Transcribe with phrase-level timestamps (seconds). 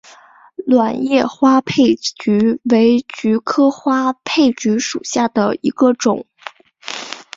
[0.65, 6.25] 卵叶花佩菊为菊科花佩菊属下的一个种。